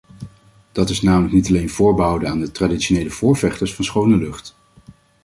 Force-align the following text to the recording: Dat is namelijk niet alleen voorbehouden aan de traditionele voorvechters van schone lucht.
Dat 0.71 0.89
is 0.89 1.01
namelijk 1.01 1.33
niet 1.33 1.47
alleen 1.47 1.69
voorbehouden 1.69 2.29
aan 2.29 2.39
de 2.39 2.51
traditionele 2.51 3.09
voorvechters 3.09 3.73
van 3.73 3.85
schone 3.85 4.17
lucht. 4.17 4.55